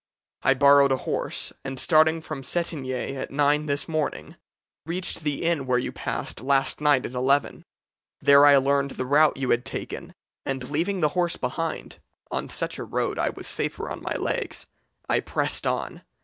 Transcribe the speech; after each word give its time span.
I 0.41 0.55
borrowed 0.55 0.91
a 0.91 0.97
horse, 1.05 1.53
and, 1.63 1.79
starting 1.79 2.21
from 2.21 2.41
Cetinge 2.41 2.89
at 3.15 3.29
nine 3.29 3.67
this 3.67 3.87
morning, 3.87 4.35
reached 4.83 5.21
the 5.23 5.43
inn 5.43 5.67
where 5.67 5.77
you 5.77 5.91
passed 5.91 6.41
last 6.41 6.81
night 6.81 7.05
at 7.05 7.11
eleven. 7.11 7.63
There 8.19 8.43
I 8.47 8.57
learned 8.57 8.89
the 8.97 9.05
route 9.05 9.37
you 9.37 9.51
had 9.51 9.63
taken, 9.63 10.15
and 10.43 10.71
leaving 10.71 11.01
the 11.01 11.09
horse 11.09 11.37
behind 11.37 11.99
on 12.31 12.49
such 12.49 12.79
a 12.79 12.83
road 12.83 13.19
I 13.19 13.29
was 13.29 13.45
safer 13.45 13.91
on 13.91 14.01
my 14.01 14.15
legs 14.15 14.65
I 15.07 15.19
pressed 15.19 15.67
on. 15.67 16.01